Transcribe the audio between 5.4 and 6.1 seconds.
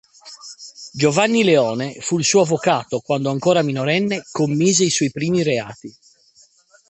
reati.